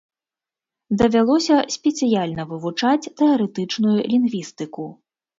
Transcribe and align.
Давялося 0.99 1.57
спецыяльна 1.75 2.45
вывучаць 2.53 3.11
тэарэтычную 3.21 3.93
лінгвістыку. 4.15 4.87